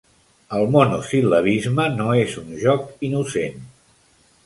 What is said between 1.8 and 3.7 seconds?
no és un joc innocent.